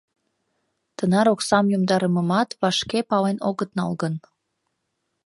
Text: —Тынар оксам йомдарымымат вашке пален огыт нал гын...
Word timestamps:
—Тынар 0.97 1.27
оксам 1.33 1.65
йомдарымымат 1.73 2.49
вашке 2.61 2.99
пален 3.09 3.37
огыт 3.49 3.71
нал 3.77 3.91
гын... 4.01 4.13